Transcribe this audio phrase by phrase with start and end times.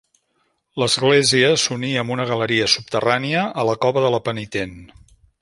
[0.83, 4.75] L'església s'uní amb una galeria subterrània a la cova de la penitent.